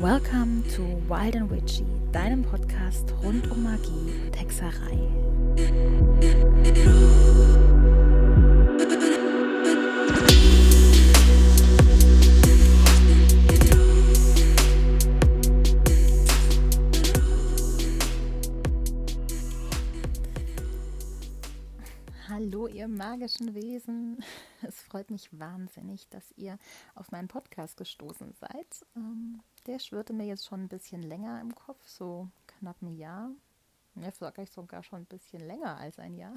Welcome 0.00 0.64
to 0.70 0.82
Wild 1.06 1.36
and 1.36 1.50
Witchy, 1.50 1.84
deinem 2.10 2.42
Podcast 2.42 3.12
rund 3.22 3.50
um 3.50 3.64
Magie 3.64 4.14
und 4.24 4.40
Hexerei. 4.40 4.96
Hallo, 22.26 22.68
ihr 22.68 22.88
magischen 22.88 23.54
Wesen. 23.54 24.16
Es 24.66 24.82
freut 24.82 25.10
mich 25.10 25.38
wahnsinnig, 25.38 26.08
dass 26.08 26.32
ihr 26.36 26.58
auf 26.94 27.10
meinen 27.10 27.28
Podcast 27.28 27.76
gestoßen 27.76 28.32
seid. 28.32 28.86
Ähm, 28.96 29.42
der 29.66 29.78
schwirrte 29.78 30.12
mir 30.12 30.26
jetzt 30.26 30.46
schon 30.46 30.64
ein 30.64 30.68
bisschen 30.68 31.02
länger 31.02 31.40
im 31.40 31.54
Kopf, 31.54 31.86
so 31.86 32.28
knapp 32.46 32.80
ein 32.82 32.96
Jahr. 32.96 33.30
Ja, 33.96 34.10
vielleicht 34.10 34.52
sogar 34.52 34.82
schon 34.82 35.02
ein 35.02 35.06
bisschen 35.06 35.40
länger 35.40 35.76
als 35.76 35.98
ein 35.98 36.16
Jahr. 36.16 36.34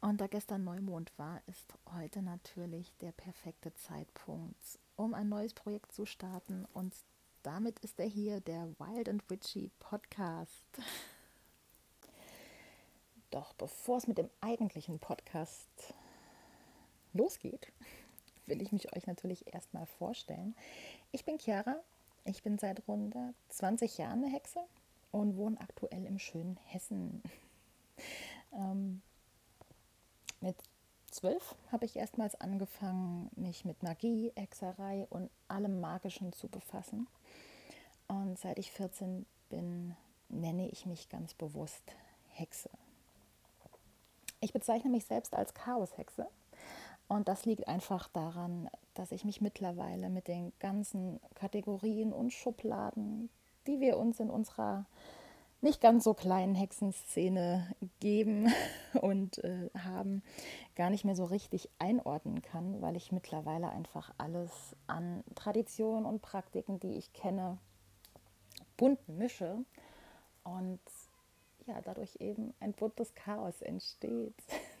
Und 0.00 0.20
da 0.20 0.26
gestern 0.26 0.64
Neumond 0.64 1.16
war, 1.16 1.40
ist 1.46 1.74
heute 1.94 2.22
natürlich 2.22 2.92
der 2.98 3.12
perfekte 3.12 3.72
Zeitpunkt, 3.74 4.78
um 4.96 5.14
ein 5.14 5.28
neues 5.28 5.54
Projekt 5.54 5.92
zu 5.92 6.06
starten. 6.06 6.66
Und 6.72 6.94
damit 7.42 7.78
ist 7.80 8.00
er 8.00 8.06
hier, 8.06 8.40
der 8.40 8.68
Wild 8.78 9.08
and 9.08 9.28
Witchy 9.30 9.70
Podcast. 9.78 10.66
Doch 13.30 13.52
bevor 13.54 13.98
es 13.98 14.06
mit 14.06 14.18
dem 14.18 14.28
eigentlichen 14.40 14.98
Podcast 14.98 15.94
losgeht, 17.14 17.72
will 18.46 18.62
ich 18.62 18.72
mich 18.72 18.94
euch 18.96 19.06
natürlich 19.06 19.52
erstmal 19.52 19.86
vorstellen. 19.86 20.54
Ich 21.10 21.24
bin 21.24 21.38
Chiara, 21.38 21.76
ich 22.24 22.42
bin 22.42 22.58
seit 22.58 22.86
rund 22.88 23.14
20 23.48 23.98
Jahren 23.98 24.24
eine 24.24 24.32
Hexe 24.32 24.60
und 25.10 25.36
wohne 25.36 25.60
aktuell 25.60 26.06
im 26.06 26.18
schönen 26.18 26.58
Hessen. 26.66 27.22
ähm, 28.52 29.02
mit 30.40 30.56
zwölf 31.10 31.54
habe 31.70 31.84
ich 31.84 31.96
erstmals 31.96 32.34
angefangen, 32.40 33.30
mich 33.36 33.64
mit 33.64 33.82
Magie, 33.82 34.32
Hexerei 34.34 35.06
und 35.10 35.30
allem 35.48 35.80
Magischen 35.80 36.32
zu 36.32 36.48
befassen. 36.48 37.06
Und 38.08 38.38
seit 38.38 38.58
ich 38.58 38.72
14 38.72 39.24
bin, 39.48 39.96
nenne 40.28 40.68
ich 40.68 40.86
mich 40.86 41.08
ganz 41.08 41.34
bewusst 41.34 41.82
Hexe. 42.30 42.70
Ich 44.40 44.52
bezeichne 44.52 44.90
mich 44.90 45.04
selbst 45.04 45.34
als 45.34 45.54
Chaoshexe. 45.54 46.26
Und 47.12 47.28
das 47.28 47.44
liegt 47.44 47.68
einfach 47.68 48.08
daran, 48.08 48.70
dass 48.94 49.12
ich 49.12 49.26
mich 49.26 49.42
mittlerweile 49.42 50.08
mit 50.08 50.28
den 50.28 50.50
ganzen 50.60 51.20
Kategorien 51.34 52.10
und 52.10 52.32
Schubladen, 52.32 53.28
die 53.66 53.80
wir 53.80 53.98
uns 53.98 54.18
in 54.18 54.30
unserer 54.30 54.86
nicht 55.60 55.82
ganz 55.82 56.04
so 56.04 56.14
kleinen 56.14 56.54
Hexenszene 56.54 57.70
geben 58.00 58.50
und 59.02 59.44
äh, 59.44 59.68
haben, 59.78 60.22
gar 60.74 60.88
nicht 60.88 61.04
mehr 61.04 61.14
so 61.14 61.26
richtig 61.26 61.68
einordnen 61.78 62.40
kann, 62.40 62.80
weil 62.80 62.96
ich 62.96 63.12
mittlerweile 63.12 63.68
einfach 63.68 64.14
alles 64.16 64.74
an 64.86 65.22
Traditionen 65.34 66.06
und 66.06 66.22
Praktiken, 66.22 66.80
die 66.80 66.94
ich 66.94 67.12
kenne, 67.12 67.58
bunt 68.78 69.06
mische 69.06 69.58
und 70.44 70.80
ja, 71.66 71.78
dadurch 71.82 72.16
eben 72.20 72.54
ein 72.58 72.72
buntes 72.72 73.14
Chaos 73.14 73.60
entsteht. 73.60 74.32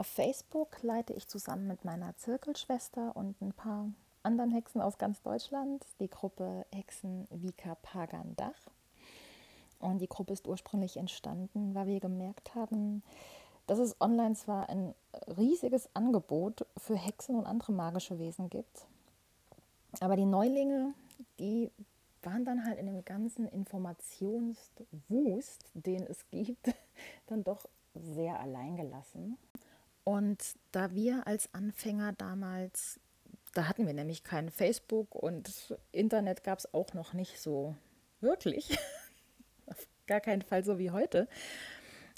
Auf 0.00 0.06
Facebook 0.06 0.82
leite 0.82 1.12
ich 1.12 1.28
zusammen 1.28 1.66
mit 1.66 1.84
meiner 1.84 2.16
Zirkelschwester 2.16 3.14
und 3.14 3.38
ein 3.42 3.52
paar 3.52 3.86
anderen 4.22 4.50
Hexen 4.50 4.80
aus 4.80 4.96
ganz 4.96 5.20
Deutschland 5.20 5.84
die 6.00 6.08
Gruppe 6.08 6.64
Hexen 6.72 7.28
Vika 7.28 7.74
Pagan 7.82 8.34
Dach. 8.34 8.70
Und 9.78 9.98
die 9.98 10.08
Gruppe 10.08 10.32
ist 10.32 10.48
ursprünglich 10.48 10.96
entstanden, 10.96 11.74
weil 11.74 11.86
wir 11.86 12.00
gemerkt 12.00 12.54
haben, 12.54 13.02
dass 13.66 13.78
es 13.78 14.00
online 14.00 14.36
zwar 14.36 14.70
ein 14.70 14.94
riesiges 15.36 15.90
Angebot 15.92 16.64
für 16.78 16.96
Hexen 16.96 17.36
und 17.36 17.44
andere 17.44 17.72
magische 17.72 18.18
Wesen 18.18 18.48
gibt, 18.48 18.86
aber 20.00 20.16
die 20.16 20.24
Neulinge, 20.24 20.94
die 21.38 21.70
waren 22.22 22.46
dann 22.46 22.64
halt 22.64 22.78
in 22.78 22.86
dem 22.86 23.04
ganzen 23.04 23.46
Informationswust, 23.48 25.62
den 25.74 26.06
es 26.06 26.26
gibt, 26.30 26.74
dann 27.26 27.44
doch 27.44 27.66
sehr 27.92 28.40
alleingelassen. 28.40 29.36
Und 30.10 30.56
da 30.72 30.92
wir 30.92 31.24
als 31.28 31.54
Anfänger 31.54 32.12
damals, 32.14 32.98
da 33.54 33.68
hatten 33.68 33.86
wir 33.86 33.94
nämlich 33.94 34.24
kein 34.24 34.50
Facebook 34.50 35.14
und 35.14 35.78
Internet 35.92 36.42
gab 36.42 36.58
es 36.58 36.74
auch 36.74 36.94
noch 36.94 37.12
nicht 37.12 37.40
so 37.40 37.76
wirklich, 38.20 38.76
auf 39.66 39.86
gar 40.08 40.20
keinen 40.20 40.42
Fall 40.42 40.64
so 40.64 40.80
wie 40.80 40.90
heute. 40.90 41.28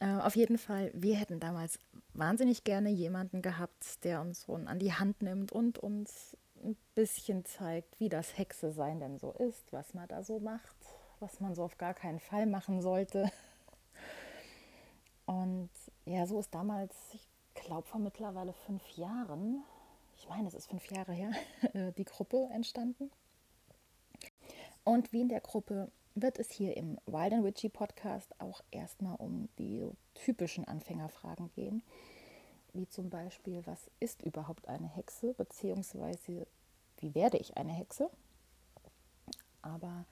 Äh, 0.00 0.14
auf 0.14 0.34
jeden 0.34 0.56
Fall, 0.56 0.92
wir 0.94 1.16
hätten 1.16 1.40
damals 1.40 1.78
wahnsinnig 2.14 2.64
gerne 2.64 2.88
jemanden 2.88 3.42
gehabt, 3.42 4.02
der 4.02 4.22
uns 4.22 4.44
so 4.44 4.54
an 4.54 4.78
die 4.78 4.94
Hand 4.94 5.20
nimmt 5.20 5.52
und 5.52 5.78
uns 5.78 6.38
ein 6.64 6.78
bisschen 6.94 7.44
zeigt, 7.44 8.00
wie 8.00 8.08
das 8.08 8.38
Hexe 8.38 8.72
sein 8.72 8.98
denn 8.98 9.18
so 9.18 9.32
ist, 9.32 9.74
was 9.74 9.92
man 9.92 10.08
da 10.08 10.24
so 10.24 10.40
macht, 10.40 10.74
was 11.20 11.38
man 11.38 11.54
so 11.54 11.64
auf 11.64 11.76
gar 11.76 11.92
keinen 11.92 12.20
Fall 12.20 12.46
machen 12.46 12.80
sollte. 12.80 13.30
Und 15.26 15.68
ja, 16.06 16.26
so 16.26 16.40
ist 16.40 16.54
damals, 16.54 16.96
ich 17.12 17.33
glaube 17.64 17.86
vor 17.86 18.00
mittlerweile 18.00 18.52
fünf 18.52 18.88
Jahren, 18.96 19.64
ich 20.16 20.28
meine, 20.28 20.48
es 20.48 20.54
ist 20.54 20.68
fünf 20.68 20.90
Jahre 20.90 21.12
her, 21.12 21.32
die 21.98 22.04
Gruppe 22.04 22.48
entstanden. 22.52 23.10
Und 24.84 25.12
wie 25.12 25.22
in 25.22 25.28
der 25.28 25.40
Gruppe 25.40 25.90
wird 26.14 26.38
es 26.38 26.50
hier 26.50 26.76
im 26.76 26.98
Wild 27.06 27.32
and 27.32 27.44
Witchy 27.44 27.68
Podcast 27.68 28.40
auch 28.40 28.62
erstmal 28.70 29.16
um 29.16 29.48
die 29.58 29.88
typischen 30.14 30.66
Anfängerfragen 30.68 31.50
gehen 31.52 31.82
wie 32.74 32.88
zum 32.88 33.08
Beispiel, 33.08 33.62
was 33.66 33.90
ist 34.00 34.22
überhaupt 34.22 34.68
eine 34.68 34.88
Hexe, 34.88 35.32
beziehungsweise 35.34 36.46
wie 36.98 37.14
werde 37.14 37.38
ich 37.38 37.56
eine 37.56 37.72
Hexe. 37.72 38.10
Aber 39.62 40.04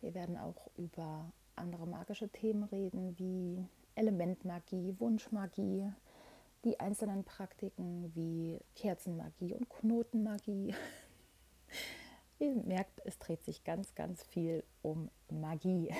wir 0.00 0.14
werden 0.14 0.36
auch 0.36 0.68
über 0.76 1.32
andere 1.56 1.86
magische 1.86 2.28
Themen 2.28 2.64
reden, 2.64 3.18
wie 3.18 3.64
Elementmagie, 3.94 4.94
Wunschmagie, 4.98 5.90
die 6.64 6.80
einzelnen 6.80 7.24
Praktiken 7.24 8.12
wie 8.14 8.60
Kerzenmagie 8.74 9.54
und 9.54 9.68
Knotenmagie. 9.68 10.74
Ihr 12.38 12.54
merkt, 12.54 13.00
es 13.04 13.18
dreht 13.18 13.44
sich 13.44 13.64
ganz, 13.64 13.94
ganz 13.94 14.22
viel 14.24 14.64
um 14.82 15.10
Magie. 15.30 15.92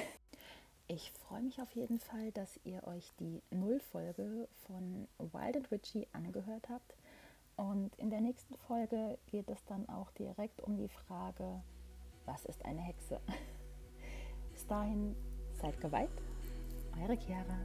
Ich 0.87 1.13
freue 1.13 1.43
mich 1.43 1.61
auf 1.61 1.71
jeden 1.73 1.99
Fall, 1.99 2.33
dass 2.33 2.59
ihr 2.65 2.83
euch 2.87 3.13
die 3.21 3.43
Nullfolge 3.51 4.49
von 4.67 5.07
Wild 5.19 5.57
and 5.57 5.71
Witchy 5.71 6.07
angehört 6.13 6.69
habt. 6.71 6.97
Und 7.57 7.95
in 7.97 8.09
der 8.09 8.21
nächsten 8.21 8.57
Folge 8.57 9.19
geht 9.27 9.51
es 9.51 9.63
dann 9.67 9.89
auch 9.89 10.11
direkt 10.13 10.63
um 10.63 10.77
die 10.77 10.89
Frage, 10.89 11.61
was 12.25 12.45
ist 12.47 12.65
eine 12.65 12.81
Hexe? 12.81 13.21
Bis 14.53 14.67
dahin, 14.67 15.15
seid 15.61 15.81
geweiht, 15.81 16.09
eure 17.03 17.19
Chiara. 17.19 17.59